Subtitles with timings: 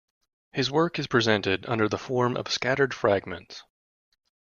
[0.51, 3.61] His work is presented under the form of scattered fragments.